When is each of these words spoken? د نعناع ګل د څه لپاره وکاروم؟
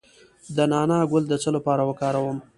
د 0.55 0.57
نعناع 0.71 1.03
ګل 1.11 1.23
د 1.29 1.33
څه 1.43 1.49
لپاره 1.55 1.81
وکاروم؟ 1.89 2.37